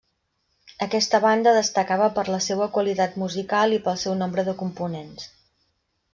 Aquesta 0.85 1.19
banda 1.25 1.53
destacava 1.57 2.07
per 2.15 2.23
la 2.31 2.39
seua 2.47 2.69
qualitat 2.79 3.21
musical 3.25 3.77
i 3.77 3.81
pel 3.89 4.01
seu 4.07 4.19
nombre 4.25 4.49
de 4.51 4.57
components. 4.65 5.31